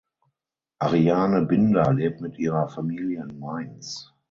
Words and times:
Ariane 0.79 1.45
Binder 1.45 1.93
lebt 1.93 2.21
mit 2.21 2.39
ihrer 2.39 2.67
Familie 2.69 3.21
in 3.21 3.37
Mainz. 3.37 4.11